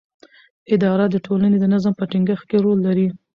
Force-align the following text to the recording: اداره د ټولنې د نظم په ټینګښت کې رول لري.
اداره 0.73 1.05
د 1.09 1.15
ټولنې 1.25 1.57
د 1.59 1.65
نظم 1.73 1.93
په 1.99 2.03
ټینګښت 2.11 2.43
کې 2.49 2.57
رول 2.65 2.79
لري. 2.87 3.07